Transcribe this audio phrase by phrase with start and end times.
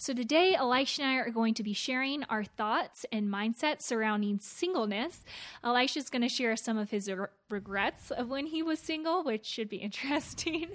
[0.00, 4.38] So, today, Elisha and I are going to be sharing our thoughts and mindsets surrounding
[4.40, 5.22] singleness.
[5.62, 9.22] Elisha is going to share some of his re- regrets of when he was single,
[9.22, 10.70] which should be interesting.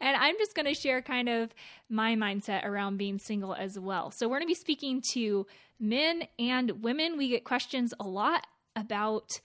[0.00, 1.54] and I'm just going to share kind of
[1.90, 4.10] my mindset around being single as well.
[4.10, 5.46] So, we're going to be speaking to
[5.78, 7.18] men and women.
[7.18, 9.40] We get questions a lot about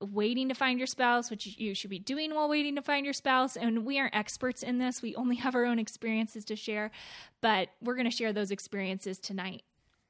[0.00, 3.14] waiting to find your spouse, which you should be doing while waiting to find your
[3.14, 3.56] spouse.
[3.56, 6.90] And we aren't experts in this, we only have our own experiences to share,
[7.40, 9.62] but we're going to share those experiences tonight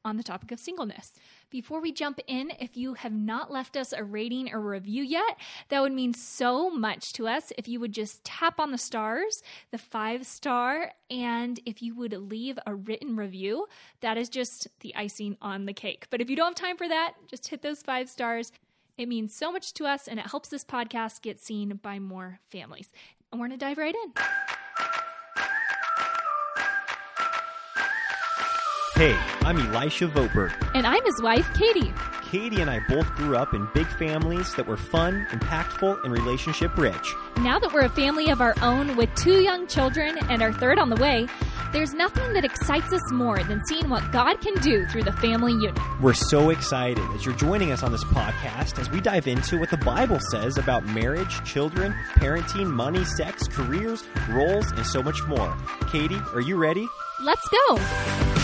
[0.07, 1.15] on the topic of singleness.
[1.51, 5.37] Before we jump in, if you have not left us a rating or review yet,
[5.69, 9.43] that would mean so much to us if you would just tap on the stars,
[9.73, 13.67] the five star, and if you would leave a written review,
[14.01, 16.07] that is just the icing on the cake.
[16.09, 18.53] But if you don't have time for that, just hit those five stars
[18.99, 22.41] it means so much to us and it helps this podcast get seen by more
[22.51, 22.91] families.
[23.31, 24.13] And we're going to dive right in.
[28.95, 30.55] Hey, I'm Elisha Voberg.
[30.75, 31.93] And I'm his wife, Katie.
[32.31, 36.77] Katie and I both grew up in big families that were fun, impactful, and relationship
[36.79, 37.15] rich.
[37.37, 40.79] Now that we're a family of our own with two young children and our third
[40.79, 41.29] on the way,
[41.77, 45.53] there's nothing that excites us more than seeing what God can do through the family
[45.53, 45.79] unit.
[46.01, 49.69] We're so excited as you're joining us on this podcast as we dive into what
[49.69, 55.55] the Bible says about marriage, children, parenting, money, sex, careers, roles, and so much more.
[55.93, 56.89] Katie, are you ready?
[57.21, 58.36] Let's go.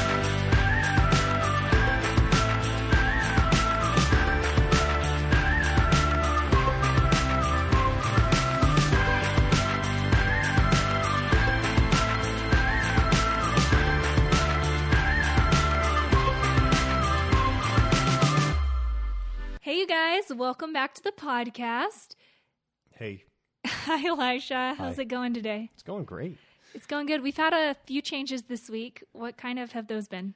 [20.32, 22.14] Welcome back to the podcast.
[22.90, 23.24] Hey.
[23.66, 24.74] Hi, Elisha.
[24.78, 25.02] How's Hi.
[25.02, 25.70] it going today?
[25.74, 26.38] It's going great.
[26.74, 27.22] It's going good.
[27.22, 29.04] We've had a few changes this week.
[29.12, 30.34] What kind of have those been?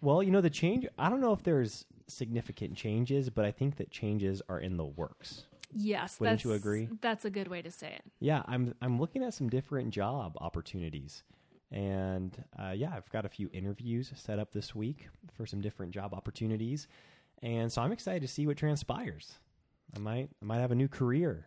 [0.00, 3.76] Well, you know, the change, I don't know if there's significant changes, but I think
[3.76, 5.44] that changes are in the works.
[5.74, 6.88] Yes, Wouldn't you agree?
[7.00, 8.02] That's a good way to say it.
[8.20, 11.24] Yeah, I'm I'm looking at some different job opportunities,
[11.72, 15.92] and uh, yeah, I've got a few interviews set up this week for some different
[15.92, 16.86] job opportunities,
[17.44, 19.34] and so I'm excited to see what transpires.
[19.94, 21.46] I might I might have a new career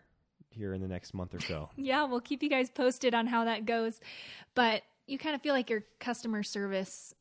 [0.49, 1.69] here in the next month or so.
[1.75, 3.99] yeah, we'll keep you guys posted on how that goes.
[4.55, 7.13] But you kind of feel like your customer service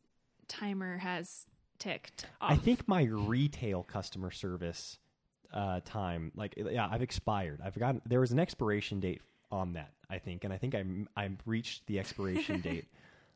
[0.46, 1.46] timer has
[1.78, 2.52] ticked off.
[2.52, 4.98] I think my retail customer service
[5.52, 7.60] uh, time, like yeah, I've expired.
[7.64, 9.92] I've gotten there was an expiration date on that.
[10.10, 12.86] I think, and I think I'm I'm reached the expiration date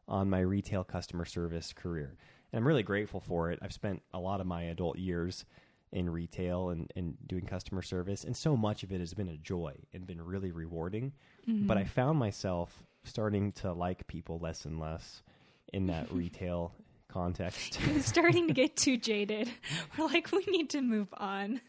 [0.07, 2.17] on my retail customer service career.
[2.53, 3.59] And I'm really grateful for it.
[3.63, 5.45] I've spent a lot of my adult years
[5.93, 9.37] in retail and, and doing customer service, and so much of it has been a
[9.37, 11.13] joy and been really rewarding.
[11.49, 11.67] Mm-hmm.
[11.67, 15.23] But I found myself starting to like people less and less
[15.73, 16.73] in that retail
[17.09, 17.79] context.
[18.01, 19.51] starting to get too jaded.
[19.99, 21.61] We're like, we need to move on.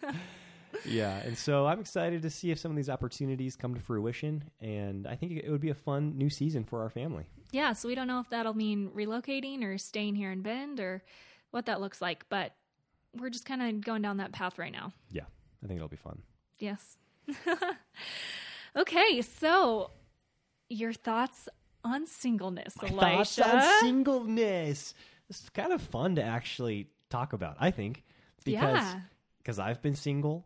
[0.85, 4.43] yeah, and so I'm excited to see if some of these opportunities come to fruition,
[4.59, 7.25] and I think it would be a fun new season for our family.
[7.51, 11.03] Yeah, so we don't know if that'll mean relocating or staying here in Bend or
[11.51, 12.53] what that looks like, but
[13.17, 14.93] we're just kind of going down that path right now.
[15.11, 15.25] Yeah,
[15.63, 16.21] I think it'll be fun.
[16.59, 16.97] Yes.
[18.75, 19.91] okay, so
[20.69, 21.49] your thoughts
[21.83, 23.43] on singleness, My Elisha.
[23.43, 24.93] Thoughts on singleness.
[25.29, 28.03] It's kind of fun to actually talk about, I think,
[28.43, 28.99] because yeah.
[29.39, 30.45] because I've been single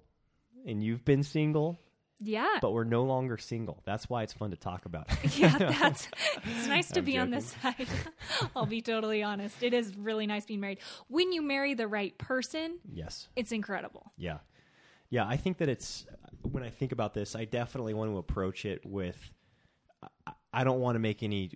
[0.65, 1.79] and you've been single.
[2.19, 2.57] Yeah.
[2.61, 3.81] But we're no longer single.
[3.85, 5.07] That's why it's fun to talk about.
[5.37, 6.07] yeah, that's
[6.43, 7.21] it's nice to I'm be joking.
[7.21, 7.87] on this side.
[8.55, 9.61] I'll be totally honest.
[9.61, 10.79] It is really nice being married.
[11.07, 13.27] When you marry the right person, yes.
[13.35, 14.11] It's incredible.
[14.17, 14.37] Yeah.
[15.09, 16.05] Yeah, I think that it's
[16.43, 19.31] when I think about this, I definitely want to approach it with
[20.53, 21.51] I don't want to make any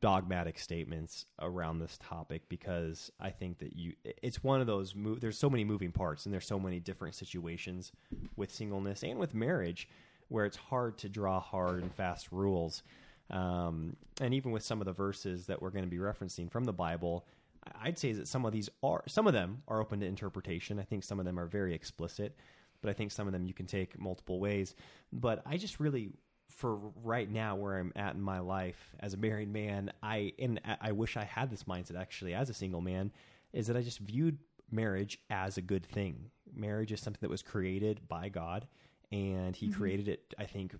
[0.00, 5.20] dogmatic statements around this topic because I think that you it's one of those move
[5.20, 7.92] there's so many moving parts and there's so many different situations
[8.36, 9.88] with singleness and with marriage
[10.28, 12.82] where it's hard to draw hard and fast rules.
[13.30, 16.64] Um, and even with some of the verses that we're going to be referencing from
[16.64, 17.26] the Bible
[17.82, 20.78] I'd say that some of these are some of them are open to interpretation.
[20.78, 22.36] I think some of them are very explicit
[22.80, 24.74] but I think some of them you can take multiple ways.
[25.12, 26.10] But I just really
[26.48, 30.60] for right now where I'm at in my life as a married man, I and
[30.80, 33.12] I wish I had this mindset actually as a single man,
[33.52, 34.38] is that I just viewed
[34.70, 36.30] marriage as a good thing.
[36.54, 38.66] Marriage is something that was created by God,
[39.12, 39.78] and He mm-hmm.
[39.78, 40.74] created it, I think,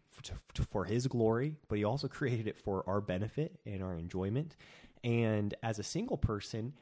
[0.71, 4.57] for His glory, but He also created it for our benefit and our enjoyment.
[5.05, 6.73] And as a single person,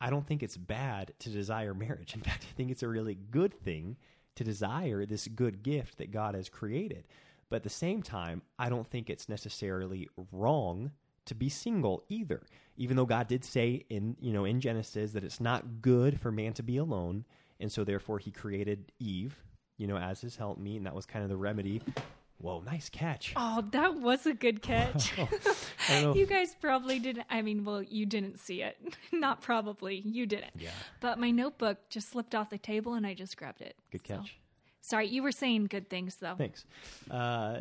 [0.00, 2.14] I don't think it's bad to desire marriage.
[2.16, 3.96] In fact, I think it's a really good thing
[4.36, 7.04] to desire this good gift that God has created.
[7.50, 10.92] But at the same time, I don't think it's necessarily wrong
[11.26, 12.42] to be single either.
[12.76, 16.32] even though God did say in you know in Genesis that it's not good for
[16.32, 17.24] man to be alone,
[17.60, 19.36] and so therefore He created Eve,
[19.76, 21.82] you know, as His helpmeet, and that was kind of the remedy.
[22.38, 23.34] Whoa, nice catch!
[23.36, 25.12] Oh, that was a good catch.
[25.18, 25.28] I
[25.90, 26.14] don't know.
[26.20, 27.26] you guys probably didn't.
[27.28, 28.78] I mean, well, you didn't see it.
[29.12, 29.96] Not probably.
[30.06, 30.52] You didn't.
[30.58, 30.70] Yeah.
[31.00, 33.76] But my notebook just slipped off the table and I just grabbed it.
[33.92, 34.38] Good So- catch.
[34.82, 36.34] Sorry, you were saying good things though.
[36.36, 36.64] Thanks.
[37.10, 37.60] Uh,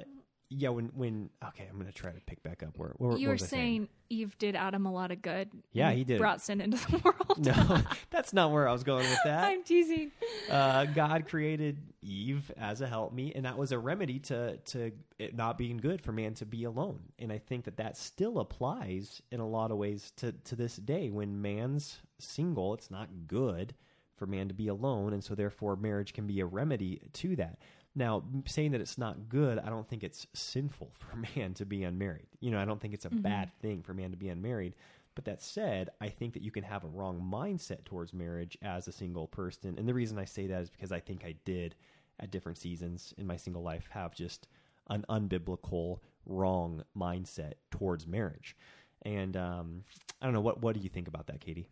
[0.52, 3.38] yeah, when when okay, I'm gonna try to pick back up where, where you were
[3.38, 5.50] saying Eve did Adam a lot of good.
[5.74, 6.18] Yeah, he did.
[6.18, 7.46] Brought sin into the world.
[7.46, 9.44] No, that's not where I was going with that.
[9.44, 10.12] I'm teasing.
[10.50, 15.36] uh, God created Eve as a helpmeet, and that was a remedy to to it
[15.36, 17.00] not being good for man to be alone.
[17.20, 20.78] And I think that that still applies in a lot of ways to to this
[20.78, 21.12] day.
[21.12, 23.76] When man's single, it's not good
[24.20, 27.58] for man to be alone, and so therefore marriage can be a remedy to that.
[27.96, 31.84] Now, saying that it's not good, I don't think it's sinful for man to be
[31.84, 32.28] unmarried.
[32.40, 34.76] You know, I don't think it's a bad thing for man to be unmarried.
[35.16, 38.88] But that said, I think that you can have a wrong mindset towards marriage as
[38.88, 39.76] a single person.
[39.78, 41.76] And the reason I say that is because I think I did
[42.20, 44.48] at different seasons in my single life have just
[44.90, 48.56] an unbiblical, wrong mindset towards marriage.
[49.02, 49.84] And um,
[50.22, 51.68] I don't know what what do you think about that, Katie?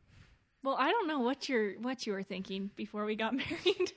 [0.63, 3.93] Well, I don't know what you're what you were thinking before we got married.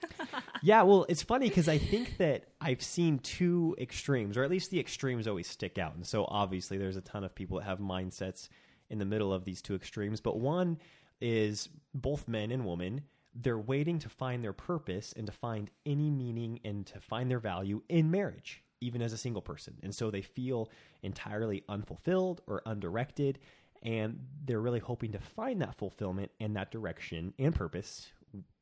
[0.62, 4.70] Yeah, well, it's funny because I think that I've seen two extremes, or at least
[4.70, 5.94] the extremes always stick out.
[5.94, 8.48] And so obviously, there's a ton of people that have mindsets
[8.90, 10.20] in the middle of these two extremes.
[10.20, 10.78] But one
[11.20, 13.02] is both men and women.
[13.34, 17.38] They're waiting to find their purpose and to find any meaning and to find their
[17.38, 19.76] value in marriage, even as a single person.
[19.82, 20.68] And so they feel
[21.02, 23.38] entirely unfulfilled or undirected.
[23.82, 28.10] And they're really hoping to find that fulfillment and that direction and purpose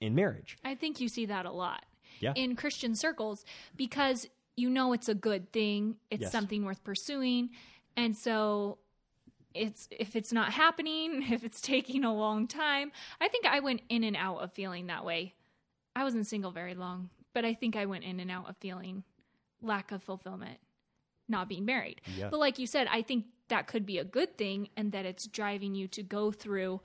[0.00, 0.56] in marriage.
[0.64, 1.84] I think you see that a lot
[2.20, 2.32] Yeah.
[2.36, 3.44] in Christian circles
[3.76, 6.32] because you know it's a good thing, it's Yes.
[6.32, 7.50] something worth pursuing,
[7.96, 8.78] and so
[9.54, 12.92] it's if it's not happening, if it's taking a long time.
[13.20, 15.34] I think I went in and out of feeling that way.
[15.96, 19.02] I wasn't single very long, but I think I went in and out of feeling
[19.60, 20.58] lack of fulfillment
[21.28, 22.00] not being married.
[22.16, 22.28] Yeah.
[22.30, 25.26] But like you said, I think that could be a good thing and that it's
[25.26, 26.80] driving you to go through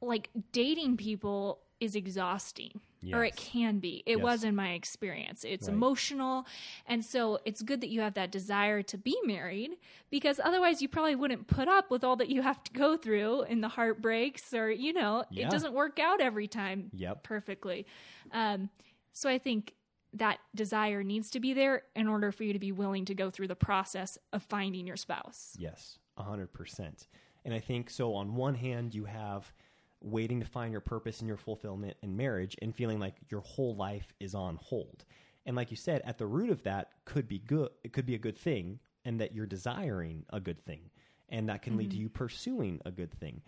[0.00, 2.80] like dating people is exhausting
[3.12, 4.02] or it can be.
[4.06, 4.22] It Yes.
[4.24, 5.44] was in my experience.
[5.44, 5.74] It's Right.
[5.74, 6.46] emotional.
[6.86, 9.76] And so it's good that you have that desire to be married
[10.10, 13.42] because otherwise you probably wouldn't put up with all that you have to go through
[13.42, 15.46] in the heartbreaks or, you know, Yeah.
[15.46, 17.22] it doesn't work out every time Yep.
[17.24, 17.86] perfectly.
[18.32, 18.70] Um,
[19.12, 19.74] so I think
[20.14, 23.30] that desire needs to be there in order for you to be willing to go
[23.30, 25.54] through the process of finding your spouse.
[25.58, 27.08] Yes, a hundred percent.
[27.44, 28.14] And I think so.
[28.14, 29.52] On one hand, you have
[30.00, 33.74] waiting to find your purpose and your fulfillment in marriage, and feeling like your whole
[33.74, 35.04] life is on hold.
[35.46, 37.70] And like you said, at the root of that could be good.
[37.82, 40.90] It could be a good thing, and that you're desiring a good thing,
[41.28, 42.02] and that can lead to mm-hmm.
[42.02, 43.42] you pursuing a good thing.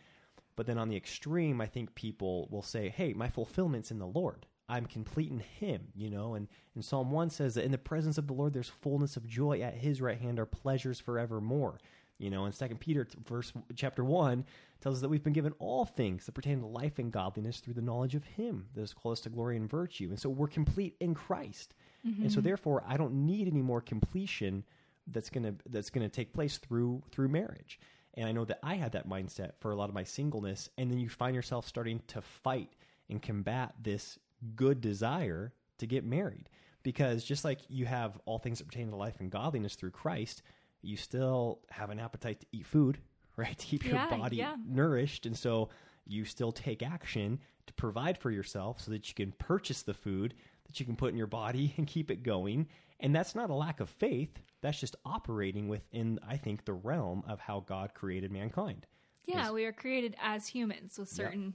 [0.57, 4.07] But then on the extreme, I think people will say, "Hey, my fulfillment's in the
[4.07, 4.47] Lord.
[4.69, 8.19] I'm complete in Him." You know, and, and Psalm one says that in the presence
[8.19, 9.61] of the Lord, there's fullness of joy.
[9.61, 11.79] At His right hand are pleasures forevermore.
[12.19, 14.45] You know, and Second Peter verse chapter one
[14.81, 17.75] tells us that we've been given all things that pertain to life and godliness through
[17.75, 20.09] the knowledge of Him that is called us to glory and virtue.
[20.09, 21.75] And so we're complete in Christ.
[22.23, 22.47] And so mm-hmm.
[22.47, 24.65] therefore, I don't need any more completion
[25.09, 27.81] that's gonna that's gonna take place through through marriage.
[28.15, 30.91] And I know that I had that mindset for a lot of my singleness, and
[30.91, 32.71] then you find yourself starting to fight
[33.11, 34.19] and combat this
[34.55, 36.49] good desire to get married.
[36.83, 40.43] Because just like you have all things that pertain to life and godliness through Christ,
[40.83, 42.99] you still have an appetite to eat food,
[43.37, 43.57] right?
[43.57, 44.57] To keep your body yeah.
[44.65, 45.27] nourished.
[45.27, 45.71] And so
[46.07, 50.35] you still take action to provide for yourself so that you can purchase the food
[50.67, 52.69] that you can put in your body and keep it going.
[53.01, 54.39] And that's not a lack of faith.
[54.63, 58.87] That's just operating within, I think, the realm of how God created mankind.
[59.27, 61.55] Yeah, we are created as humans with certain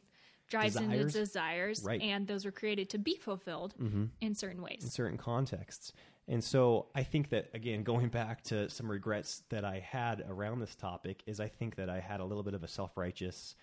[0.51, 1.13] drives Desires.
[1.13, 2.01] desires, Right.
[2.01, 4.05] and those were created to be fulfilled mm-hmm.
[4.22, 4.84] in certain ways.
[4.84, 5.93] in certain contexts.
[6.27, 10.60] And so I think that again, going back to some regrets that I had around
[10.60, 13.55] this topic is I think that I had a little bit of a self-righteous,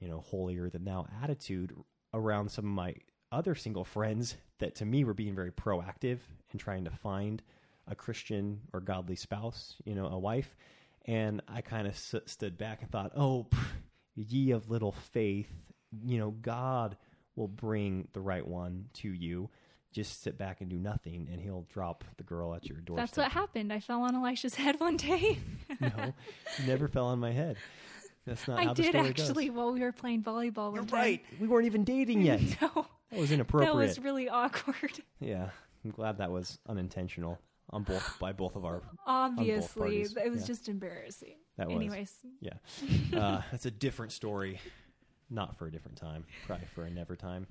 [0.00, 1.74] you know, holier than thou attitude
[2.14, 2.94] around some of my
[3.30, 6.18] other single friends that to me were being very proactive
[6.52, 7.42] in trying to find
[7.86, 10.56] a Christian or godly spouse, you know, a wife.
[11.06, 13.64] And I kind of s- stood back and thought, "Oh, pff,
[14.16, 15.50] ye of little faith,
[16.04, 16.96] you know, God
[17.36, 19.50] will bring the right one to you.
[19.92, 23.16] Just sit back and do nothing, and He'll drop the girl at your doorstep." That's
[23.18, 23.72] what happened.
[23.72, 25.38] I fell on Elisha's head one day.
[25.80, 26.14] no,
[26.66, 27.56] never fell on my head.
[28.26, 29.56] That's not I how the did actually goes.
[29.56, 30.74] while we were playing volleyball.
[30.74, 31.24] You're right.
[31.40, 32.40] We weren't even dating yet.
[32.60, 33.72] No, That was inappropriate.
[33.72, 35.00] that was really awkward.
[35.20, 35.48] Yeah,
[35.84, 37.38] I'm glad that was unintentional
[37.70, 38.82] on both by both of our.
[39.06, 40.46] Obviously, it was yeah.
[40.46, 41.36] just embarrassing.
[41.56, 41.76] that was.
[41.76, 42.54] Anyways, Yeah.
[43.12, 44.60] Uh, that's a different story.
[45.30, 46.24] Not for a different time.
[46.46, 47.46] Probably for a never time.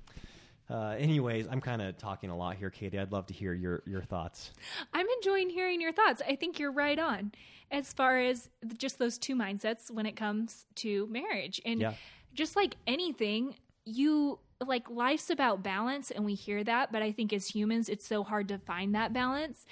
[0.68, 2.98] Uh, anyways, I'm kind of talking a lot here, Katie.
[2.98, 4.52] I'd love to hear your, your thoughts.
[4.92, 6.22] I'm enjoying hearing your thoughts.
[6.28, 7.32] I think you're right on
[7.72, 11.60] as far as just those two mindsets when it comes to marriage.
[11.64, 11.94] And Yeah.
[12.34, 17.32] just like anything, you like life's about balance and we hear that, but I think
[17.32, 19.64] as humans it's so hard to find that balance.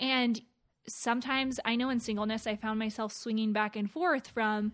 [0.00, 0.40] And
[0.88, 4.72] sometimes I know in singleness I found myself swinging back and forth from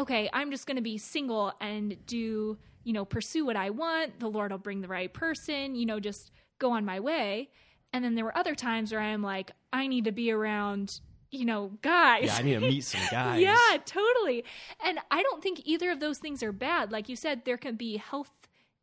[0.00, 4.18] okay, I'm just going to be single and do, you know, pursue what I want.
[4.18, 7.50] The Lord will bring the right person, you know, just go on my way.
[7.92, 11.44] And then there were other times where I'm like, I need to be around, you
[11.44, 12.24] know, guys.
[12.26, 13.40] Yeah, I need to meet some guys.
[13.40, 14.44] yeah, totally.
[14.84, 16.90] And I don't think either of those things are bad.
[16.92, 18.30] Like you said, there can be health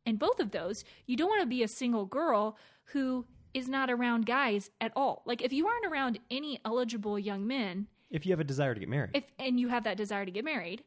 [0.06, 0.84] in both of those.
[1.06, 2.56] You don't want to be a single girl
[2.92, 5.22] who is not around guys at all.
[5.26, 8.80] Like if you aren't around any eligible young men, If you have a desire to
[8.80, 9.10] get married.
[9.14, 10.82] if and you have that desire to get married,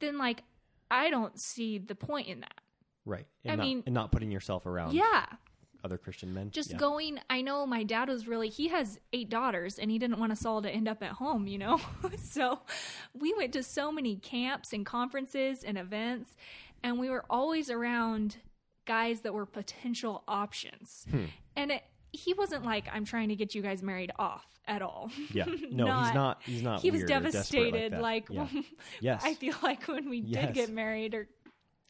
[0.00, 0.42] then like
[0.90, 2.60] I don't see the point in that.
[3.04, 3.26] right.
[3.44, 5.26] And I not, mean- and not putting yourself around Yeah.
[5.84, 6.50] other Christian men.
[6.50, 6.76] Just Yeah.
[6.78, 10.32] going I know my dad was really he has eight daughters and he didn't want
[10.32, 11.80] us all to end up at home, you know?
[12.18, 12.60] so
[13.14, 16.36] we went to so many camps and conferences and events
[16.82, 18.36] and we were always around
[18.84, 21.06] guys that were potential options.
[21.10, 21.24] Hmm.
[21.56, 21.82] And it,
[22.12, 25.10] he wasn't like I'm trying to get you guys married off at all.
[25.32, 25.44] Yeah.
[25.70, 26.42] No, he's not.
[26.44, 26.80] He's not.
[26.80, 28.50] he was devastated like, like.
[28.52, 28.62] Yeah.
[29.00, 29.22] yes.
[29.24, 30.46] I feel like when we Yes.
[30.46, 31.28] did get married, or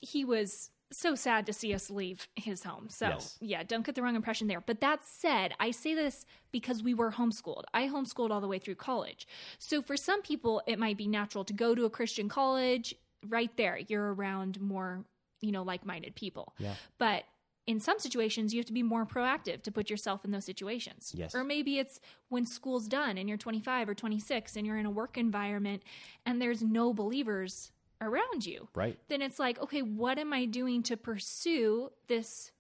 [0.01, 2.89] he was so sad to see us leave his home.
[2.91, 3.37] So Yes.
[3.41, 4.61] yeah, don't get the wrong impression there.
[4.61, 7.65] But that said, I say this because we were homeschooled.
[7.75, 9.27] I homeschooled all the way through college.
[9.59, 12.95] So for some people, it might be natural to go to a Christian college.
[13.29, 15.05] Right there, you're around more,
[15.41, 16.55] you know, like-minded people.
[16.59, 16.75] Yeah.
[16.99, 17.25] But
[17.67, 21.13] in some situations, you have to be more proactive to put yourself in those situations.
[21.15, 21.35] Yes.
[21.35, 24.91] Or maybe it's when school's done and you're 25 or 26 and you're in a
[24.91, 25.83] work environment
[26.25, 28.69] and there's no believers around you.
[28.75, 28.97] Right.
[29.09, 32.53] Then it's like, okay, what am I doing to pursue this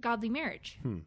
[0.00, 0.78] godly marriage?
[0.82, 0.98] Hmm.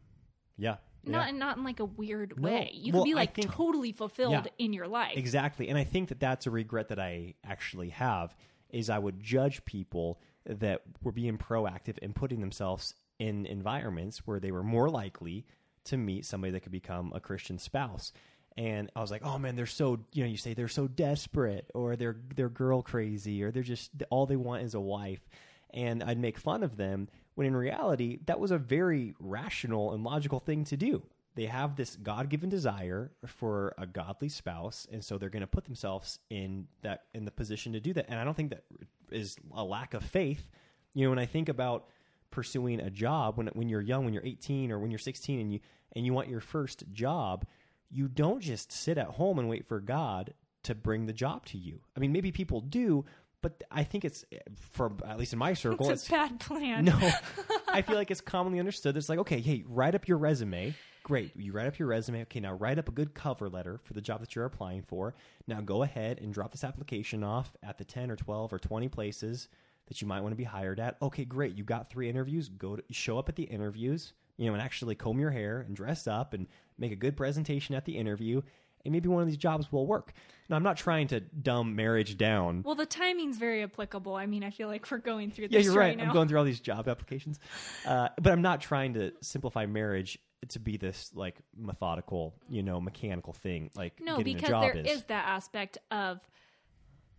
[0.56, 0.76] Yeah.
[1.06, 1.38] Not yeah.
[1.38, 2.48] not in like a weird No.
[2.48, 2.70] way.
[2.72, 4.64] You Well, can be like think- totally fulfilled Yeah.
[4.64, 5.16] in your life.
[5.18, 5.68] Exactly.
[5.68, 8.34] And I think that that's a regret that I actually have
[8.70, 14.40] is I would judge people that were being proactive and putting themselves in environments where
[14.40, 15.46] they were more likely
[15.84, 18.12] to meet somebody that could become a Christian spouse.
[18.56, 21.70] And I was like, "Oh man, they're so, you know, you say they're so desperate
[21.74, 25.28] or they're they're girl crazy or they're just all they want is a wife."
[25.70, 30.04] And I'd make fun of them when in reality that was a very rational and
[30.04, 31.02] logical thing to do
[31.34, 35.64] they have this god-given desire for a godly spouse and so they're going to put
[35.64, 38.64] themselves in that in the position to do that and i don't think that
[39.10, 40.48] is a lack of faith
[40.94, 41.88] you know when i think about
[42.34, 45.52] pursuing a job when when you're young when you're 18 or when you're 16 and
[45.52, 45.60] you
[45.94, 47.46] and you want your first job
[47.90, 51.56] you don't just sit at home and wait for god to bring the job to
[51.56, 53.04] you i mean maybe people do
[53.40, 54.24] but i think it's
[54.72, 56.84] for at least in my circle it's a bad plan.
[56.84, 56.98] no,
[57.68, 58.96] I feel like it's commonly understood.
[58.96, 60.74] It's like, okay, hey, write up your resume.
[61.02, 62.22] Great, you write up your resume.
[62.22, 65.14] Okay, now write up a good cover letter for the job that you're applying for.
[65.46, 68.88] Now go ahead and drop this application off at the ten or twelve or twenty
[68.88, 69.48] places
[69.88, 70.96] that you might want to be hired at.
[71.02, 72.48] Okay, great, you got three interviews.
[72.48, 75.76] Go to, show up at the interviews, you know, and actually comb your hair and
[75.76, 76.46] dress up and
[76.78, 78.40] make a good presentation at the interview.
[78.86, 80.12] And maybe one of these jobs will work.
[80.50, 82.62] Now, I'm not trying to dumb marriage down.
[82.66, 84.14] Well, the timing's very applicable.
[84.14, 85.96] I mean, I feel like we're going through Yeah, this you're right.
[85.96, 86.04] now.
[86.04, 87.40] I'm going through all these job applications,
[87.86, 90.18] uh, but I'm not trying to simplify marriage
[90.50, 93.70] to be this like methodical, you know, mechanical thing.
[93.74, 94.98] Like No, getting because a job there is.
[94.98, 96.20] is that aspect of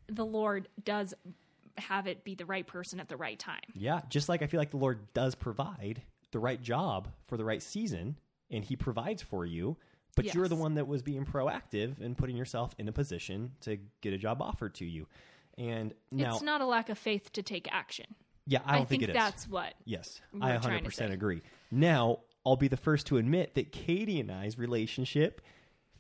[0.08, 1.16] the Lord does
[1.78, 3.62] have it be the right person at the right time.
[3.74, 6.02] Yeah, just like I feel like the Lord does provide
[6.32, 8.18] the right job for the right season,
[8.50, 9.78] and He provides for you.
[10.16, 13.78] But you're the one that was being proactive and putting yourself in a position to
[14.00, 15.08] get a job offered to you.
[15.58, 18.06] And now, it's not a lack of faith to take action.
[18.48, 19.14] yeah, I don't think, it is.
[19.14, 19.74] that's what.
[19.84, 21.42] Yes, I 100% agree.
[21.70, 25.42] Now, I'll be the first to admit that Katie and I's relationship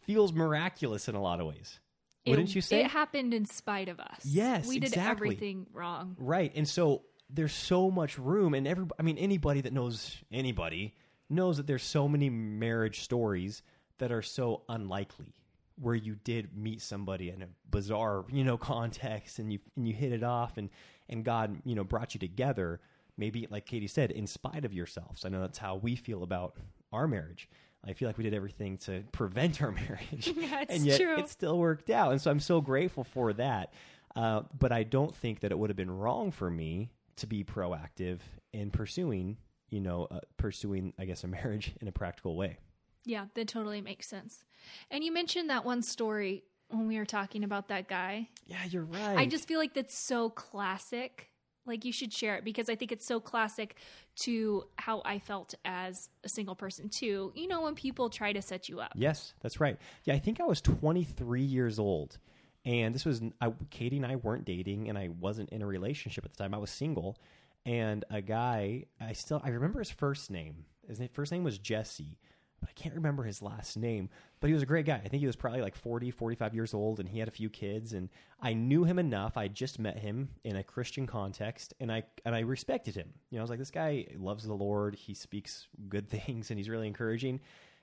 [0.01, 1.79] feels miraculous in a lot of ways.
[2.25, 2.81] Wouldn't it, you say?
[2.81, 4.21] It happened in spite of us.
[4.23, 5.27] Yes, we did exactly.
[5.27, 6.15] everything wrong.
[6.19, 6.51] right.
[6.55, 10.93] And so there's so much room and every I mean anybody that knows anybody
[11.29, 13.63] knows that there's so many marriage stories
[13.97, 15.33] that are so unlikely
[15.81, 19.93] where you did meet somebody in a bizarre, you know, context and you and you
[19.93, 20.69] hit it off and
[21.09, 22.79] and God, you know, brought you together
[23.17, 25.25] maybe like Katie said in spite of yourselves.
[25.25, 26.57] I know that's how we feel about
[26.91, 27.49] our marriage.
[27.87, 30.33] I feel like we did everything to prevent our marriage.
[30.35, 31.17] Yeah, it's and yet true.
[31.17, 32.11] it still worked out.
[32.11, 33.73] And so I'm so grateful for that.
[34.15, 37.43] Uh, but I don't think that it would have been wrong for me to be
[37.43, 38.19] proactive
[38.53, 39.37] in pursuing,
[39.69, 42.57] you know, uh, pursuing, I guess, a marriage in a practical way.
[43.05, 44.43] Yeah, that totally makes sense.
[44.89, 48.29] And you mentioned that one story when we were talking about that guy.
[48.45, 49.17] Yeah, you're right.
[49.17, 51.29] I just feel like that's so classic.
[51.65, 53.75] Like you should share it because I think it's so classic
[54.17, 57.31] to how I felt as a single person too.
[57.35, 58.93] You know, when people try to set you up.
[58.95, 59.77] Yes, that's right.
[60.03, 62.17] Yeah, I think I was 23 years old,
[62.65, 66.25] and this was I, Katie and I weren't dating, and I wasn't in a relationship
[66.25, 66.53] at the time.
[66.53, 67.17] I was single,
[67.65, 70.65] and a guy I still I remember his first name.
[70.87, 72.19] His first name was Jesse,
[72.65, 74.09] but I can't remember his last name.
[74.39, 75.01] But he was a great guy.
[75.03, 77.49] I think he was probably like 40, 45 years old, and he had a few
[77.49, 77.93] kids.
[77.93, 78.09] And
[78.41, 79.37] I knew him enough.
[79.37, 83.13] I just met him in a Christian context, and I and I respected him.
[83.29, 84.95] You know, I was like, this guy loves the Lord.
[84.95, 87.39] He speaks good things, and he's really encouraging.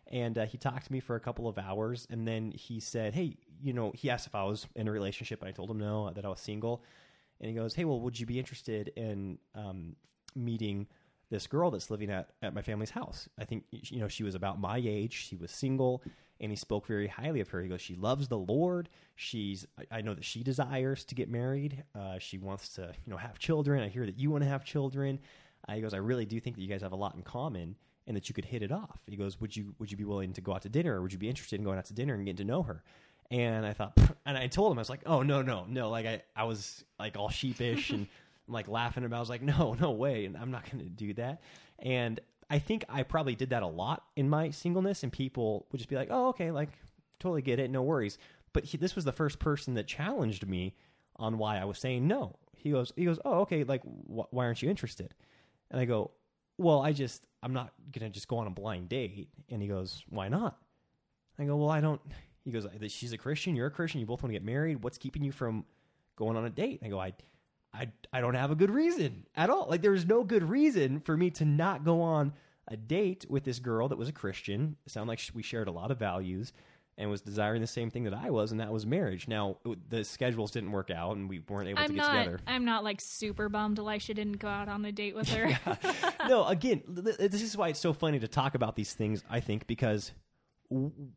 [0.09, 3.15] And uh, he talked to me for a couple of hours, and then he said,
[3.15, 5.79] "Hey, you know," he asked if I was in a relationship, and I told him
[5.79, 6.83] no, that I was single.
[7.41, 9.95] And he goes, "Hey, well, would you be interested in um,
[10.35, 10.89] meeting?"
[11.33, 13.27] This girl that's living at, at my family's house.
[13.39, 15.15] I think, you know, she was about my age.
[15.15, 16.03] She was single
[16.39, 17.63] and he spoke very highly of her.
[17.63, 18.91] He goes, she loves the Lord.
[19.17, 21.85] She's, I, know that she desires to get married.
[21.95, 23.83] Uh, she wants to, you know, have children.
[23.83, 25.21] I hear that you want to have children.
[25.67, 27.77] Uh, he goes, I really do think that you guys have a lot in common
[28.07, 29.01] and that you could hit it off.
[29.07, 31.15] He goes, would you, would you be willing to go out to dinner or would
[31.15, 32.83] you be interested in going out to dinner and getting to know her?
[33.31, 33.97] And I thought,
[34.27, 35.89] and I told him, I was like, oh, no, no, no.
[35.89, 38.07] Like I, I was like all sheepish and
[38.49, 39.17] Like laughing about.
[39.17, 41.43] I was like, no, no way, and I'm not going to do that.
[41.79, 42.21] And
[42.51, 45.89] I think I probably did that a lot in my singleness, and people would just
[45.89, 46.71] be like, oh, okay, like
[47.19, 48.19] totally get it, no worries.
[48.53, 50.75] But he, this was the first person that challenged me
[51.17, 52.37] on why I was saying no.
[52.55, 55.15] He goes, he goes, oh, okay, like wh- why aren't you interested?
[55.71, 56.11] And I go,
[56.59, 59.29] well, I just I'm not gonna just go on a blind date.
[59.51, 60.59] And he goes, why not?
[61.39, 62.01] I go, well, I don't.
[62.45, 64.83] He goes, she's a Christian, you're a Christian, you both want to get married.
[64.83, 65.65] What's keeping you from
[66.17, 66.81] going on a date?
[66.83, 67.15] And I go, I
[67.75, 69.67] I, I don't have a good reason at all.
[69.69, 72.33] Like there's no good reason for me to not go on
[72.69, 74.77] a date with this girl that was a Christian.
[74.87, 76.53] It sounded like we shared a lot of values
[76.99, 79.27] and was desiring the same thing that I was, and that was marriage.
[79.27, 79.57] Now
[79.89, 82.41] the schedules didn't work out, and we weren't able I'm to get not, together.
[82.47, 85.59] I'm not like super bummed Elisha didn't go out on a date with her.
[86.29, 89.25] no, again, this is why it's so funny to talk about these things.
[89.31, 90.13] I think because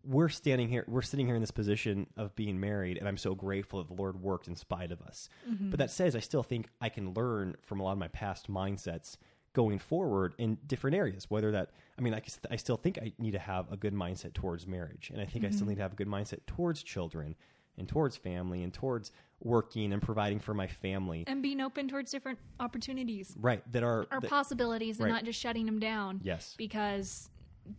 [0.03, 3.35] we're standing here, we're sitting here in this position of being married, and I'm so
[3.35, 5.29] grateful that the Lord worked in spite of us.
[5.49, 5.69] Mm-hmm.
[5.69, 8.49] But that says, I still think I can learn from a lot of my past
[8.49, 9.17] mindsets
[9.53, 11.29] going forward in different areas.
[11.29, 14.33] Whether that, I mean, I, I still think I need to have a good mindset
[14.33, 15.47] towards marriage, and I think mm-hmm.
[15.47, 15.69] I still mm-hmm.
[15.69, 17.35] need to have a good mindset towards children
[17.77, 22.09] and towards family and towards working and providing for my family and being open towards
[22.09, 25.11] different opportunities right that are are that, possibilities and right.
[25.11, 27.29] not just shutting them down yes because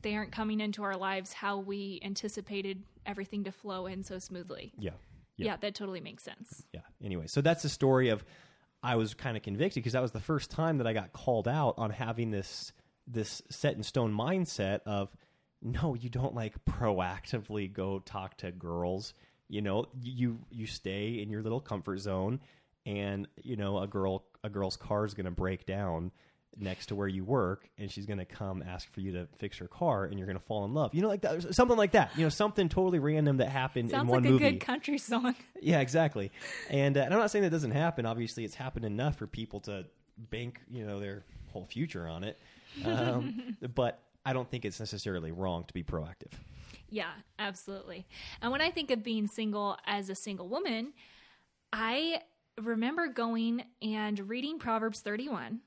[0.02, 4.72] they aren't coming into our lives how we anticipated everything to flow in so smoothly.
[4.78, 4.90] Yeah.
[5.36, 6.64] Yeah, yeah that totally makes sense.
[6.72, 6.80] Yeah.
[7.02, 8.24] Anyway, so that's the story of
[8.82, 11.48] I was kind of convicted because that was the first time that I got called
[11.48, 12.72] out on having this
[13.06, 15.10] this set in stone mindset of
[15.62, 19.14] no, you don't like proactively go talk to girls.
[19.48, 22.40] You know, you you stay in your little comfort zone
[22.84, 26.12] and you know a girl a girl's car is going to break down
[26.58, 29.58] next to where you work and she's going to come ask for you to fix
[29.58, 30.94] her car and you're going to fall in love.
[30.94, 32.16] You know, like that, something like that.
[32.16, 34.46] You know, something totally random that happened Sounds in one like movie.
[34.46, 35.34] a good country song.
[35.60, 36.30] Yeah, exactly.
[36.70, 38.06] And, uh, and I'm not saying that doesn't happen.
[38.06, 39.86] Obviously, it's happened enough for people to
[40.30, 42.38] bank, you know, their whole future on it.
[42.84, 46.32] Um, but I don't think it's necessarily wrong to be proactive.
[46.90, 48.06] Yeah, absolutely.
[48.42, 50.92] And when I think of being single as a single woman,
[51.72, 52.20] I
[52.60, 55.60] remember going and reading Proverbs 31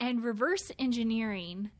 [0.00, 1.70] and reverse engineering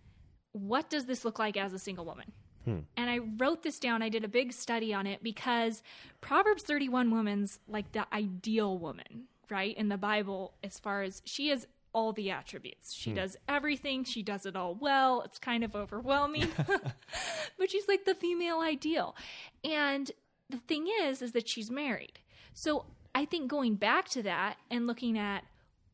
[0.52, 2.32] what does this look like as a single woman?
[2.64, 2.78] Hmm.
[2.96, 4.02] And I wrote this down.
[4.02, 5.82] I did a big study on it because
[6.20, 9.76] Proverbs 31 woman's like the ideal woman, right?
[9.76, 12.92] In the Bible, as far as she has all the attributes.
[12.92, 13.16] She hmm.
[13.16, 15.22] does everything, she does it all well.
[15.22, 16.48] It's kind of overwhelming.
[17.58, 19.16] but she's like the female ideal.
[19.64, 20.10] And
[20.48, 22.20] the thing is is that she's married.
[22.52, 25.44] So I think going back to that and looking at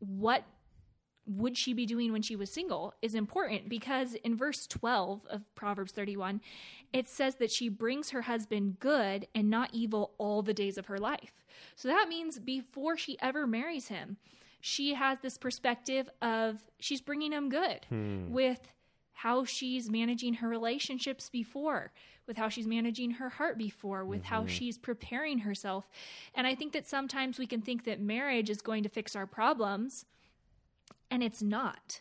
[0.01, 0.45] what
[1.27, 5.55] would she be doing when she was single is important because in verse 12 of
[5.55, 6.41] Proverbs 31,
[6.93, 10.87] it says that she brings her husband good and not evil all the days of
[10.87, 11.45] her life.
[11.75, 14.19] So that means before she ever marries him,
[14.61, 18.31] she has this perspective of she's bringing him good hmm.
[18.31, 18.61] with
[19.13, 21.91] how she's managing her relationships before,
[22.27, 24.35] with how she's managing her heart before, with mm-hmm.
[24.35, 25.89] how she's preparing herself.
[26.35, 29.27] And I think that sometimes we can think that marriage is going to fix our
[29.27, 30.05] problems
[31.11, 32.01] and it's not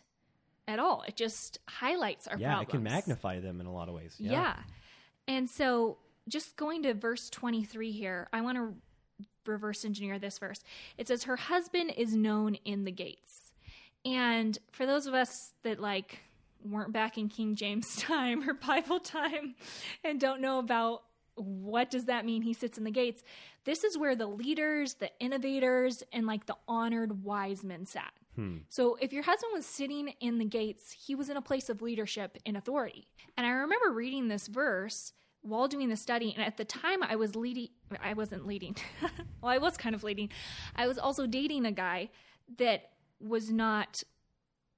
[0.68, 1.04] at all.
[1.06, 2.68] It just highlights our yeah, problems.
[2.68, 4.14] it can magnify them in a lot of ways.
[4.18, 4.32] Yeah.
[4.32, 4.56] yeah.
[5.28, 8.74] And so just going to verse 23 here, I want to
[9.44, 10.62] reverse engineer this verse.
[10.98, 13.52] It says, Her husband is known in the gates.
[14.04, 16.20] And for those of us that like
[16.64, 19.54] weren't back in King James time or Bible time
[20.04, 21.02] and don't know about
[21.34, 22.40] what does that mean?
[22.42, 23.22] He sits in the gates.
[23.64, 28.12] This is where the leaders, the innovators, and like the honored wise men sat.
[28.36, 28.58] Hmm.
[28.68, 31.82] So if your husband was sitting in the gates, he was in a place of
[31.82, 33.08] leadership and authority.
[33.36, 37.16] And I remember reading this verse while doing the study, and at the time I
[37.16, 37.68] was leading,
[38.02, 38.76] I wasn't leading.
[39.40, 40.30] well, I was kind of leading.
[40.74, 42.10] I was also dating a guy
[42.58, 44.02] that was not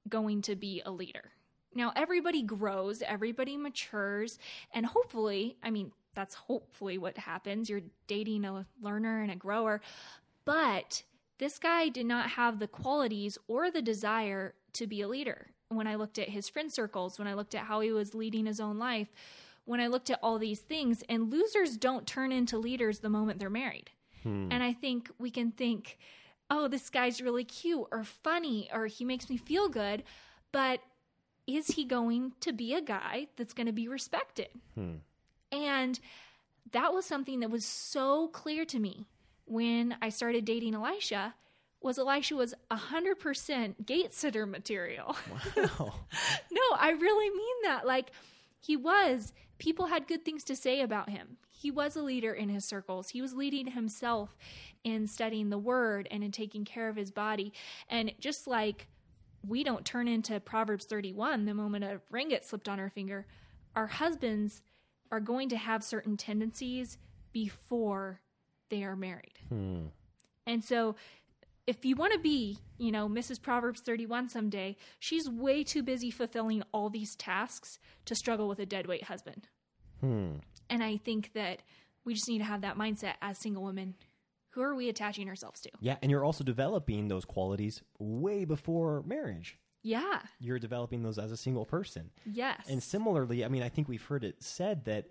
[0.08, 1.32] going to be a leader.
[1.74, 4.38] Now, everybody grows, everybody matures,
[4.72, 7.70] and hopefully, I mean, that's hopefully what happens.
[7.70, 9.80] You're dating a learner and a grower.
[10.44, 11.02] But
[11.38, 15.48] this guy did not have the qualities or the desire to be a leader.
[15.68, 18.46] When I looked at his friend circles, when I looked at how he was leading
[18.46, 19.08] his own life,
[19.64, 23.38] when I looked at all these things, and losers don't turn into leaders the moment
[23.38, 23.90] they're married.
[24.22, 24.48] Hmm.
[24.50, 25.98] And I think we can think,
[26.50, 30.04] oh, this guy's really cute or funny or he makes me feel good,
[30.52, 30.80] but
[31.46, 34.48] is he going to be a guy that's going to be respected?
[34.74, 34.96] Hmm.
[35.52, 36.00] And
[36.72, 39.06] that was something that was so clear to me
[39.50, 41.34] when I started dating Elisha
[41.80, 45.16] was Elisha was 100% gate sitter material.
[45.56, 45.94] Wow.
[46.50, 47.86] no, I really mean that.
[47.86, 48.10] Like
[48.60, 51.36] he was, people had good things to say about him.
[51.48, 53.10] He was a leader in his circles.
[53.10, 54.36] He was leading himself
[54.84, 57.52] in studying the word and in taking care of his body.
[57.88, 58.86] And just like
[59.46, 63.26] we don't turn into Proverbs 31 the moment a ring gets slipped on our finger,
[63.74, 64.62] our husbands
[65.10, 66.98] are going to have certain tendencies
[67.32, 68.20] before
[68.70, 69.38] they are married.
[69.48, 69.86] Hmm.
[70.46, 70.96] And so
[71.66, 73.40] if you want to be, you know, Mrs.
[73.40, 78.66] Proverbs 31 someday, she's way too busy fulfilling all these tasks to struggle with a
[78.66, 79.48] deadweight husband.
[80.00, 80.36] Hmm.
[80.70, 81.62] And I think that
[82.06, 83.96] we just need to have that mindset as single women.
[84.50, 85.70] Who are we attaching ourselves to?
[85.80, 89.58] Yeah, and you're also developing those qualities way before marriage.
[89.82, 90.20] Yeah.
[90.40, 92.10] You're developing those as a single person.
[92.24, 92.64] Yes.
[92.68, 95.08] And similarly, I mean, I think we've heard it said that.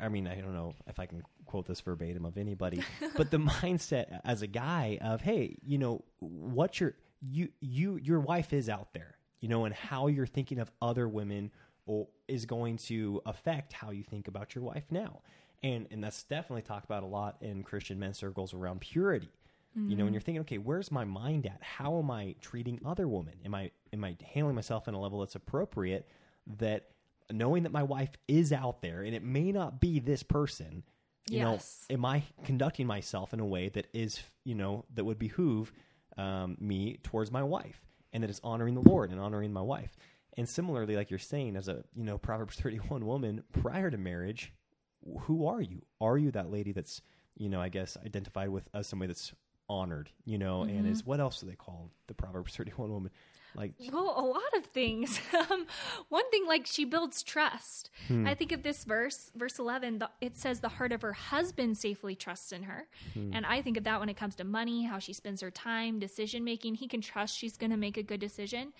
[0.00, 2.82] I mean, I don't know if I can quote this verbatim of anybody,
[3.16, 8.20] but the mindset as a guy of, hey, you know, what your you you your
[8.20, 11.50] wife is out there, you know, and how you're thinking of other women
[11.86, 15.20] or is going to affect how you think about your wife now.
[15.62, 19.30] And and that's definitely talked about a lot in Christian men's circles around purity.
[19.76, 20.14] You know, when mm-hmm.
[20.14, 21.58] you're thinking, okay, where's my mind at?
[21.60, 23.34] How am I treating other women?
[23.44, 26.08] Am I am I handling myself in a level that's appropriate?
[26.58, 26.90] That
[27.32, 30.84] knowing that my wife is out there and it may not be this person,
[31.30, 31.86] you Yes.
[31.88, 35.72] know, am I conducting myself in a way that is, you know, that would behoove
[36.16, 37.80] um, me towards my wife
[38.12, 39.96] and that is honoring the Lord and honoring my wife?
[40.36, 44.52] And similarly, like you're saying, as a you know Proverbs 31 woman prior to marriage,
[45.20, 45.82] who are you?
[46.00, 47.00] Are you that lady that's
[47.36, 49.32] you know I guess identified with as somebody that's
[49.68, 53.10] honored, you know, and is what else do they call the Proverbs 31 woman?
[53.54, 55.20] Like Well, a lot of things.
[55.50, 55.66] Um,
[56.08, 57.90] one thing, like she builds trust.
[58.08, 58.26] Hmm.
[58.26, 61.76] I think of this verse, verse 11, the, it says the heart of her husband
[61.76, 62.86] safely trusts in her.
[63.12, 63.30] Hmm.
[63.34, 65.98] And I think of that when it comes to money, how she spends her time,
[65.98, 66.76] decision making.
[66.76, 68.72] He can trust she's going to make a good decision.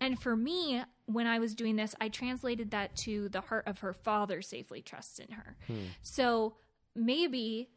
[0.00, 3.80] And for me, when I was doing this, I translated that to the heart of
[3.80, 5.56] her father safely trusts in her.
[5.66, 5.74] Hmm.
[6.02, 6.54] So
[6.96, 7.68] maybe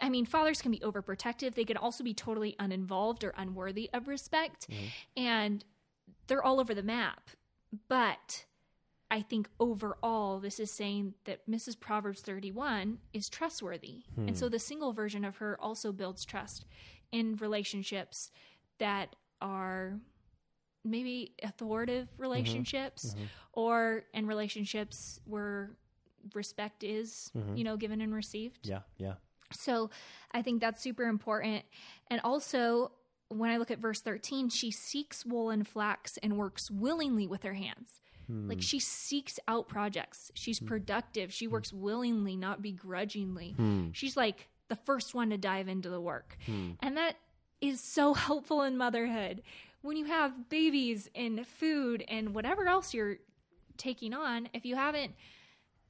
[0.00, 1.54] I mean, fathers can be overprotective.
[1.54, 4.68] They can also be totally uninvolved or unworthy of respect.
[5.16, 5.64] And
[6.30, 7.28] they're all over the map.
[7.88, 8.46] But
[9.10, 11.78] I think overall, this is saying that Mrs.
[11.78, 14.04] Proverbs 31 is trustworthy.
[14.16, 14.52] And so hmm.
[14.52, 16.64] the single version of her also builds trust
[17.10, 18.30] in relationships
[18.78, 19.98] that are
[20.84, 22.22] maybe authoritative mm-hmm.
[22.22, 23.24] relationships mm-hmm.
[23.52, 25.72] or in relationships where
[26.34, 27.56] respect is, mm-hmm.
[27.56, 28.68] you know, given and received.
[28.68, 29.14] yeah, yeah.
[29.52, 29.90] So
[30.30, 31.64] I think that's super important.
[32.08, 32.92] And also,
[33.30, 37.44] when I look at verse 13, she seeks wool and flax and works willingly with
[37.44, 38.00] her hands.
[38.26, 38.48] Hmm.
[38.48, 40.30] Like she seeks out projects.
[40.34, 40.66] She's hmm.
[40.66, 41.32] productive.
[41.32, 41.52] She hmm.
[41.52, 43.54] works willingly, not begrudgingly.
[43.92, 46.36] She's like the first one to dive into the work.
[46.80, 47.16] And that
[47.60, 49.42] is so helpful in motherhood.
[49.82, 53.16] When you have babies and food and whatever else you're
[53.76, 55.14] taking on, if you haven't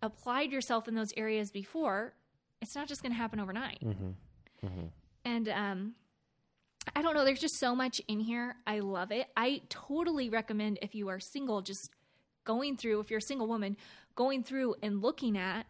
[0.03, 2.14] applied yourself in those areas before,
[2.62, 3.81] it's not just going to happen overnight.
[3.85, 4.66] Mm-hmm.
[4.66, 4.87] Mm-hmm.
[5.24, 5.94] And um,
[7.01, 8.57] I don't know, there's just so much in here.
[8.67, 9.29] I love it.
[9.35, 11.89] I totally recommend if you are single, just
[12.45, 13.79] going through, if you're a single woman,
[14.17, 15.65] going through and looking at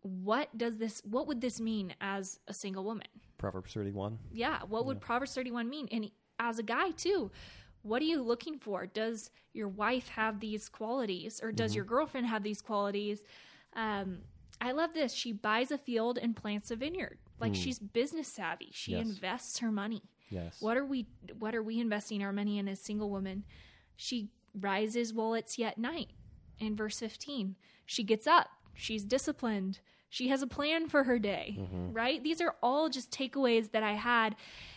[0.00, 3.06] what does this, what would this mean as a single woman?
[3.38, 4.18] Proverbs 31.
[4.32, 7.30] yeah what would proverbs 31 mean and as a guy too
[7.82, 12.26] what are you looking for does your wife have these qualities or does your girlfriend
[12.26, 13.22] have these qualities
[13.76, 14.18] um,
[14.60, 17.60] i love this she buys a field and plants a vineyard like hmm.
[17.62, 18.70] she's business savvy.
[18.72, 19.06] She Yes.
[19.06, 20.02] invests her money.
[20.30, 20.60] Yes.
[20.60, 21.06] what are we
[21.38, 23.44] what are we investing our money in as single woman
[23.96, 26.10] she rises while it's yet night.
[26.58, 28.48] In verse 15 she gets up.
[28.74, 29.80] She's disciplined.
[30.10, 31.92] She has a plan for her day, mm-hmm.
[31.92, 32.22] right?
[32.22, 34.36] These are all just takeaways that I had.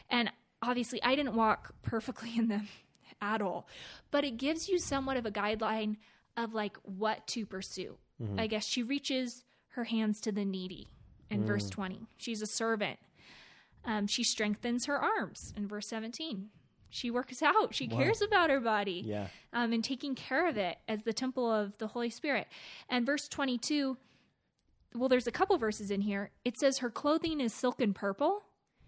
[0.09, 2.67] And obviously, I didn't walk perfectly in them
[3.21, 3.67] at all,
[4.09, 5.97] but it gives you somewhat of a guideline
[6.35, 7.97] of like what to pursue.
[8.21, 8.39] Mm-hmm.
[8.39, 10.87] I guess she reaches her hands to the needy
[11.31, 12.07] in verse 20.
[12.17, 12.99] She's a servant.
[13.85, 16.49] Um, she strengthens her arms in verse 17.
[16.89, 17.73] She works out.
[17.73, 19.27] She cares about her body Yeah.
[19.53, 22.47] um, and taking care of it as the temple of the Holy Spirit.
[22.89, 23.97] And verse 22,
[24.93, 26.31] well, there's a couple verses in here.
[26.43, 28.43] It says her clothing is silk and purple.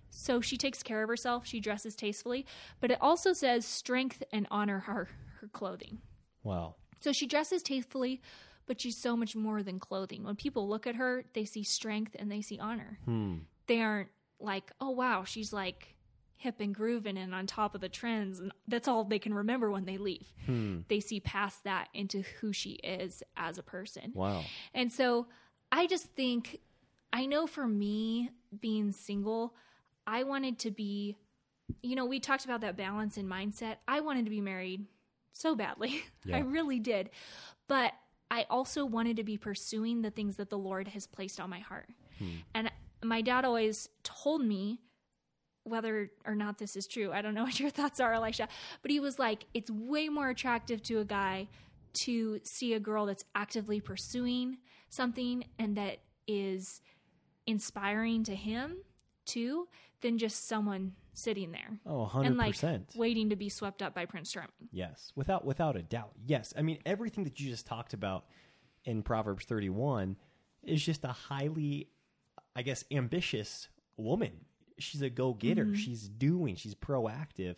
[0.10, 1.48] So she takes care of herself.
[1.48, 2.46] She dresses tastefully.
[2.82, 5.08] But it also says strength and honor her,
[5.40, 6.00] her clothing.
[6.44, 6.76] Wow.
[7.00, 8.22] So she dresses tastefully,
[8.66, 10.24] but she's so much more than clothing.
[10.24, 13.00] When people look at her, they see strength and they see honor.
[13.06, 13.36] Hmm.
[13.68, 15.96] They aren't like, oh, wow, she's like
[16.38, 18.40] hip and grooving and on top of the trends.
[18.40, 20.28] And that's all they can remember when they leave.
[20.46, 20.80] Hmm.
[20.90, 24.12] They see past that into who she is as a person.
[24.14, 24.44] Wow.
[24.74, 25.28] And so
[25.72, 26.60] I just think,
[27.12, 29.56] I know for me being single,
[30.06, 31.16] I wanted to be,
[31.82, 33.78] you know, we talked about that balance in mindset.
[33.88, 34.86] I wanted to be married
[35.32, 36.04] so badly.
[36.26, 36.38] Yeah.
[36.38, 37.10] I really did.
[37.68, 37.92] But
[38.34, 41.60] I also wanted to be pursuing the things that the Lord has placed on my
[41.60, 41.88] heart.
[42.18, 42.30] Hmm.
[42.56, 42.72] And
[43.04, 44.80] my dad always told me,
[45.66, 48.48] whether or not this is true, I don't know what your thoughts are, Elisha,
[48.82, 51.48] but he was like, it's way more attractive to a guy
[51.94, 54.58] to see a girl that's actively pursuing
[54.90, 56.82] something and that is
[57.46, 58.78] inspiring to him
[59.28, 59.68] too
[60.02, 62.38] than just someone sitting there Oh, and 100%.
[62.38, 64.52] like waiting to be swept up by Prince Charming.
[64.72, 66.12] Yes, without without a doubt.
[66.26, 68.26] Yes, I mean everything that you just talked about
[68.86, 70.18] in Proverbs 31
[70.64, 71.90] is just a highly
[72.56, 74.32] I guess ambitious woman.
[74.80, 75.66] She's a go-getter.
[75.66, 75.74] Mm-hmm.
[75.76, 77.56] She's doing, she's proactive.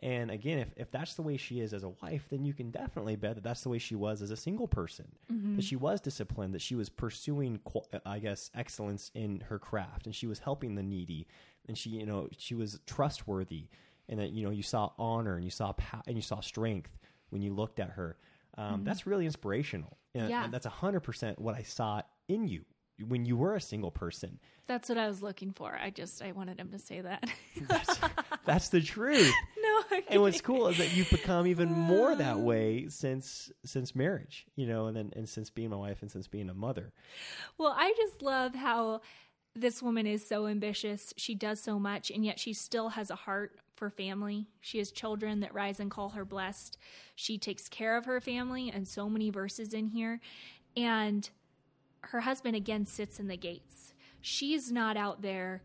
[0.00, 2.70] And again, if, if that's the way she is as a wife, then you can
[2.70, 5.06] definitely bet that that's the way she was as a single person.
[5.32, 5.56] Mm-hmm.
[5.56, 7.60] That she was disciplined, that she was pursuing,
[8.04, 11.26] I guess, excellence in her craft, and she was helping the needy,
[11.68, 13.66] and she, you know, she was trustworthy,
[14.08, 15.72] and that you know you saw honor and you saw
[16.06, 16.90] and you saw strength
[17.30, 18.16] when you looked at her.
[18.56, 19.98] Um, That's really inspirational.
[20.14, 20.44] And, Yeah.
[20.44, 22.64] and that's hundred percent what I saw in you
[23.08, 24.38] when you were a single person.
[24.68, 25.74] That's what I was looking for.
[25.76, 27.28] I just I wanted him to say that.
[27.68, 27.98] That's,
[28.46, 29.32] that's the truth.
[29.62, 34.46] no, and what's cool is that you've become even more that way since since marriage,
[34.54, 36.92] you know, and then and since being my wife and since being a mother.
[37.58, 39.00] Well, I just love how
[39.54, 41.14] this woman is so ambitious.
[41.16, 44.46] She does so much, and yet she still has a heart for family.
[44.60, 46.76] She has children that rise and call her blessed.
[47.14, 50.20] She takes care of her family, and so many verses in here.
[50.76, 51.28] And
[52.00, 53.94] her husband again sits in the gates.
[54.20, 55.62] She's not out there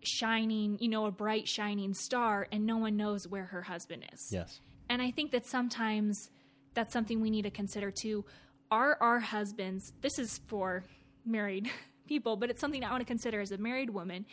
[0.00, 4.30] shining, you know, a bright shining star, and no one knows where her husband is.
[4.32, 4.60] Yes.
[4.88, 6.30] And I think that sometimes
[6.74, 8.24] that's something we need to consider too.
[8.70, 10.84] Are our husbands, this is for
[11.24, 11.70] married
[12.06, 14.26] people, but it's something I want to consider as a married woman.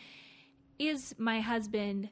[0.79, 2.09] Is my husband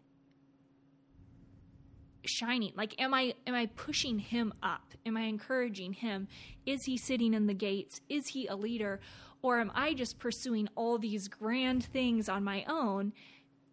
[2.26, 2.74] shining?
[2.76, 4.93] Like am I am I pushing him up?
[5.06, 6.28] Am I encouraging him?
[6.65, 8.02] Is he sitting in the gates?
[8.10, 9.00] Is he a leader?
[9.41, 13.13] Or am I just pursuing all these grand things on my own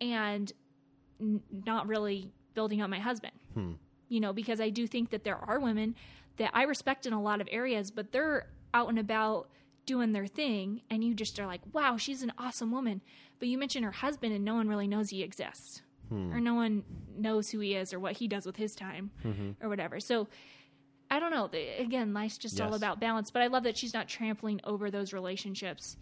[0.00, 0.50] and
[1.20, 3.34] n- not really building up my husband?
[3.54, 3.72] Hmm.
[4.08, 5.94] you know, because I do think that there are women
[6.38, 9.50] that I respect in a lot of areas, but they're out and about
[9.88, 13.00] doing their thing, and you just are like, wow, she's an awesome woman.
[13.40, 16.32] But you mention her husband, and no one really knows he exists, hmm.
[16.32, 16.84] or no one
[17.16, 19.64] knows who he is, or what he does with his time, mm-hmm.
[19.64, 19.98] or whatever.
[19.98, 20.28] So
[21.10, 21.50] I don't know.
[21.78, 23.30] Again, life's just all about balance.
[23.30, 25.96] But I love that she's not trampling over those relationships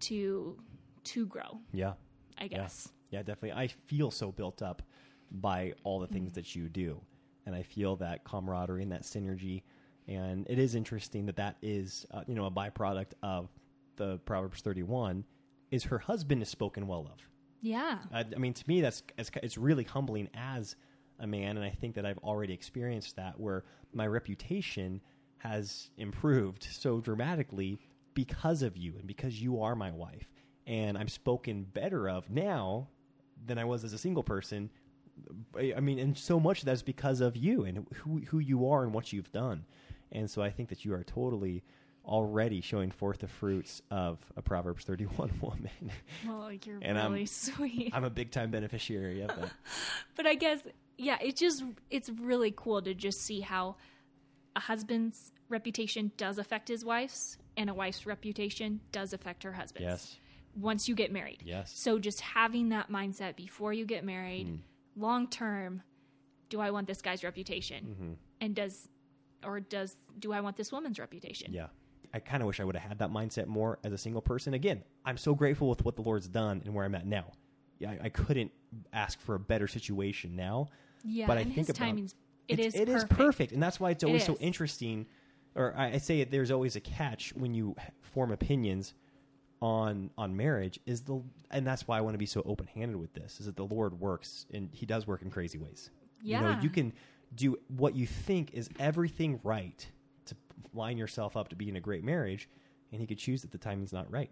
[0.00, 0.56] to
[1.04, 1.60] to grow.
[1.72, 1.94] Yeah.
[2.38, 2.88] I guess.
[3.10, 3.52] Yeah, definitely.
[3.52, 4.82] I feel so built up
[5.30, 6.34] by all the things mm.
[6.34, 7.00] that you do.
[7.46, 9.62] And I feel that camaraderie and that synergy.
[10.08, 13.48] And it is interesting that that is, uh, you know, a byproduct of
[13.96, 15.24] the Proverbs 31
[15.70, 17.20] is her husband is spoken well of.
[17.62, 17.98] Yeah.
[18.12, 20.76] I, I mean, to me, that's it's, it's really humbling as
[21.18, 25.00] a man, and I think that I've already experienced that where my reputation
[25.38, 27.78] has improved so dramatically
[28.14, 30.28] because of you and because you are my wife,
[30.66, 32.88] and I'm spoken better of now
[33.46, 34.70] than I was as a single person.
[35.56, 38.68] I I mean, and so much of that's because of you and who who you
[38.70, 39.66] are and what you've done,
[40.12, 41.62] and so I think that you are totally
[42.04, 45.70] already showing forth the fruits of a Proverbs 31 woman.
[46.26, 47.90] Well, you're And I'm- really sweet.
[47.94, 49.50] I'm a big time beneficiary of that.
[50.16, 50.60] but I guess
[50.96, 53.76] yeah, it just it's really cool to just see how
[54.56, 59.84] a husband's reputation does affect his wife's and a wife's reputation does affect her husband's.
[59.84, 60.16] Yes.
[60.56, 61.42] Once you get married.
[61.44, 61.72] Yes.
[61.76, 64.56] So just having that mindset before you get married, Hmm.
[65.00, 65.82] long term,
[66.48, 67.84] do I want this guy's reputation?
[67.86, 68.12] Mm-hmm.
[68.40, 68.88] And does
[69.44, 71.52] or does do I want this woman's reputation?
[71.52, 71.66] Yeah.
[72.12, 74.52] I kind of wish I would have had that mindset more as a single person.
[74.54, 77.32] Again, I'm so grateful with what the Lord's done and where I'm at now.
[77.78, 78.50] Yeah, I, I couldn't
[78.92, 80.68] ask for a better situation now.
[81.04, 82.14] Yeah, but I and think his about timing's
[82.48, 83.16] it it's, is it is perfect.
[83.18, 85.06] perfect, and that's why it's always so interesting.
[85.54, 88.92] Or I, I say it, there's always a catch when you form opinions
[89.62, 90.80] on on marriage.
[90.86, 93.40] Is the and that's why I want to be so open handed with this.
[93.40, 95.90] Is that the Lord works and He does work in crazy ways.
[96.22, 96.60] you know, Yeah.
[96.62, 96.92] you can
[97.34, 99.86] do what you think is everything right
[100.26, 100.34] to
[100.74, 102.48] line yourself up to be in a great marriage,
[102.92, 104.30] and He could choose that the timing's not right.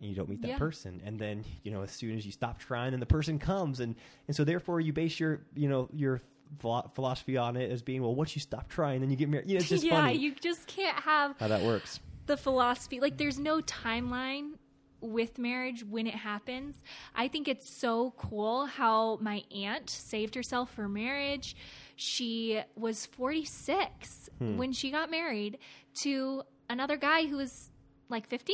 [0.00, 0.58] And you don't meet that Yeah.
[0.58, 3.80] person, and then you know as soon as you stop trying, and the person comes,
[3.80, 3.94] and
[4.28, 6.20] and so therefore you base your you know your
[6.60, 9.48] philo- philosophy on it as being well once you stop trying then you get married
[9.48, 10.18] you know, it's just yeah, funny.
[10.18, 11.98] you just can't have how that works.
[12.26, 13.00] the philosophy.
[13.00, 14.52] Like there's no timeline
[15.00, 16.82] with marriage when it happens.
[17.14, 21.56] I think it's so cool how my aunt saved herself for marriage
[21.96, 24.56] she was 46 Hmm.
[24.58, 25.58] when she got married
[26.02, 27.70] to another guy who was
[28.10, 28.52] like 50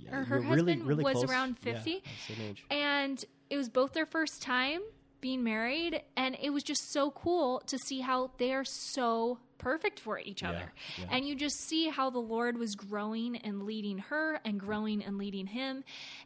[0.00, 1.30] Yeah, or her you're really, husband really was close.
[1.30, 2.64] around Yeah, 50 same age.
[2.70, 4.80] and it was both their first time
[5.22, 10.00] being married and it was just so cool to see how they are so perfect
[10.00, 11.04] for each other yeah.
[11.12, 15.16] and you just see how the lord was growing and leading her and growing and
[15.18, 15.84] leading him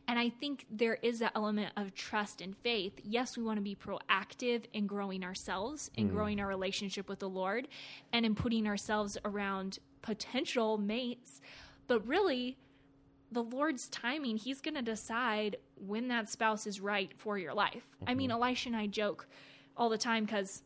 [0.09, 3.63] and i think there is that element of trust and faith yes we want to
[3.63, 6.11] be proactive in growing ourselves Mm.
[6.11, 7.69] growing our relationship with the lord
[8.13, 11.41] and in putting ourselves around potential mates
[11.87, 12.57] but really
[13.37, 17.87] the Lord's timing, He's going to decide when that spouse is right for your life.
[18.07, 18.42] I mean, mm-hmm.
[18.42, 19.29] Elisha and I joke
[19.77, 20.62] all the time because,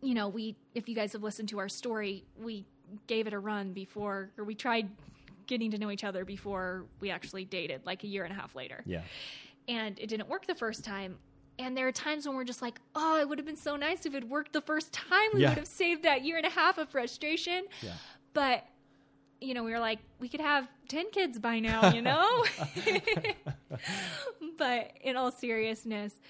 [0.00, 2.64] you know, we, if you guys have listened to our story, we
[3.08, 4.88] gave it a run before, or we tried
[5.48, 8.54] getting to know each other before we actually dated, like a year and a half
[8.54, 8.82] later.
[8.86, 9.02] yeah
[9.66, 11.18] And it didn't work the first time.
[11.58, 14.06] And there are times when we're just like, oh, it would have been so nice
[14.06, 15.30] if it worked the first time.
[15.34, 15.48] We Yeah.
[15.50, 17.64] would have saved that year and a half of frustration.
[17.82, 17.94] yeah
[18.32, 18.64] But
[19.44, 22.44] you know, we were like, we could have 10 kids by now, you know?
[24.58, 26.20] but in all seriousness,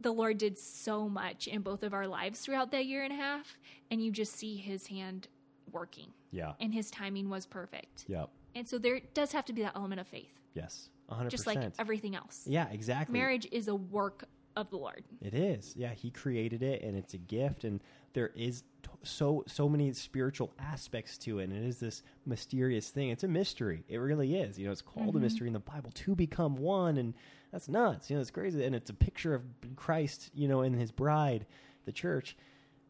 [0.00, 3.16] the Lord did so much in both of our lives throughout that year and a
[3.16, 3.56] half,
[3.90, 5.28] and you just see his hand
[5.72, 8.04] working, yeah and his timing was perfect.
[8.08, 11.46] yep And so there does have to be that element of faith, yes 100% just
[11.46, 12.42] like everything else.
[12.46, 14.24] yeah exactly Marriage is a work
[14.56, 15.04] of the Lord.
[15.20, 15.74] It is.
[15.76, 17.80] Yeah, he created it and it's a gift and
[18.14, 18.62] there is
[19.02, 23.10] so so many spiritual aspects to it and it is this mysterious thing.
[23.10, 23.84] It's a mystery.
[23.88, 24.58] It really is.
[24.58, 27.14] You know, it's called a mystery in the Bible to become one and
[27.52, 28.10] that's nuts.
[28.10, 29.42] You know, it's crazy and it's a picture of
[29.76, 31.46] Christ, you know, and his bride,
[31.84, 32.36] the church.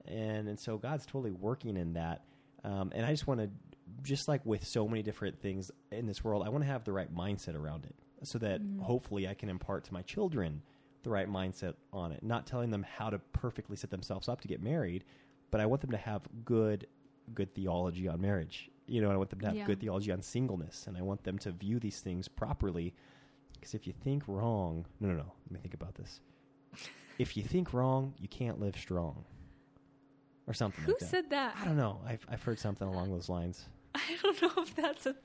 [0.06, 2.22] And and so God's totally working in that.
[2.64, 3.50] Um, and I just want to
[4.02, 6.92] just like with so many different things in this world, I want to have the
[6.92, 10.62] right mindset around it so that hopefully I can impart to my children
[11.02, 12.22] the right mindset on it.
[12.22, 15.04] Not telling them how to perfectly set themselves up to get married,
[15.50, 16.86] but I want them to have good
[17.34, 18.70] good theology on marriage.
[18.86, 19.66] You know, I want them to have Yeah.
[19.66, 22.94] good theology on singleness, and I want them to view these things properly.
[23.54, 25.32] Because if you think wrong, no, no, no.
[25.46, 26.20] Let me think about this.
[27.18, 29.24] If you think wrong, you can't live strong,
[30.46, 31.08] or something Who like that.
[31.08, 31.56] said that?
[31.60, 32.00] I don't know.
[32.06, 33.64] I've I've heard something along those lines.
[33.96, 35.16] I don't know if that's a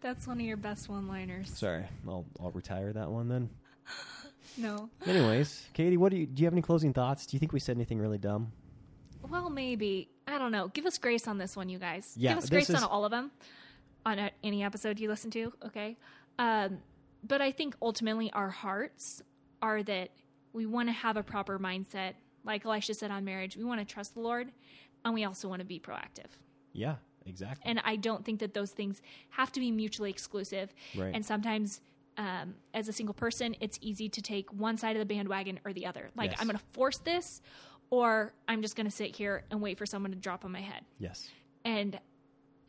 [0.00, 1.48] that's one of your best one-liners.
[1.58, 3.50] Sorry, I'll I'll retire that one then.
[4.56, 4.88] No.
[5.06, 6.40] Anyways, Katie, what do you do?
[6.42, 7.26] You have any closing thoughts?
[7.26, 8.50] Do you think we said anything really dumb?
[9.30, 10.08] Well, maybe.
[10.26, 10.68] I don't know.
[10.68, 12.14] Give us grace on this one, you guys.
[12.16, 13.30] Yeah, Give us grace is- on all of them,
[14.04, 15.96] on any episode you listen to, okay?
[16.38, 16.78] Um,
[17.22, 19.22] but I think ultimately our hearts
[19.60, 20.10] are that
[20.52, 22.14] we want to have a proper mindset.
[22.44, 24.52] Like Elisha said on marriage, we want to trust the Lord
[25.04, 26.26] and we also want to be proactive.
[26.72, 27.62] Yeah, exactly.
[27.68, 30.72] And I don't think that those things have to be mutually exclusive.
[30.96, 31.14] Right.
[31.14, 31.80] And sometimes,
[32.16, 35.72] um, as a single person, it's easy to take one side of the bandwagon or
[35.72, 36.10] the other.
[36.16, 36.40] Like, Yes.
[36.40, 37.42] I'm going to force this,
[37.90, 40.60] or I'm just going to sit here and wait for someone to drop on my
[40.60, 40.82] head.
[40.98, 41.28] yes,
[41.64, 41.98] And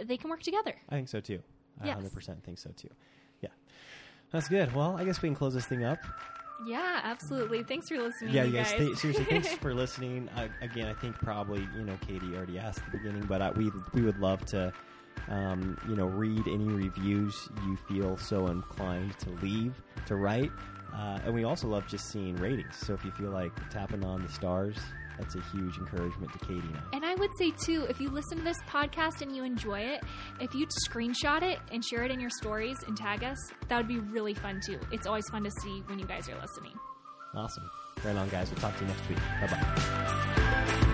[0.03, 0.75] they can work together.
[0.89, 1.41] I think so too.
[1.81, 1.97] I Yes.
[1.99, 2.89] 100% think so too.
[3.41, 3.49] Yeah,
[4.31, 4.73] that's good.
[4.73, 5.99] Well, I guess we can close this thing up.
[6.67, 7.63] Yeah, absolutely.
[7.63, 8.33] Thanks for listening.
[8.33, 8.73] yeah, you guys.
[8.73, 10.27] th- seriously, thanks for listening.
[10.35, 13.53] Uh, again, I think probably you know Katie already asked at the beginning, but uh,
[13.55, 14.73] we we would love to.
[15.27, 19.73] Um, you know, read any reviews you feel so inclined to leave,
[20.07, 20.51] to write.
[20.93, 22.75] Uh, and we also love just seeing ratings.
[22.77, 24.77] So if you feel like tapping on the stars,
[25.19, 26.95] that's a huge encouragement to Katie and I.
[26.95, 30.01] And I would say too, if you listen to this podcast and you enjoy it,
[30.39, 33.87] if you'd screenshot it and share it in your stories and tag us, that would
[33.87, 34.79] be really fun too.
[34.91, 36.73] It's always fun to see when you guys are listening.
[37.35, 37.69] Awesome.
[38.03, 38.49] Right on, guys.
[38.49, 39.19] We'll talk to you next week.
[39.41, 40.85] Bye bye.